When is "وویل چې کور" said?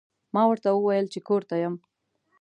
0.71-1.41